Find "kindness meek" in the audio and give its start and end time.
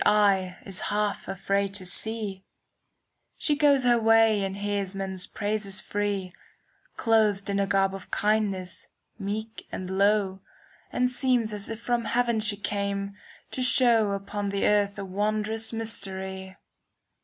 8.09-9.67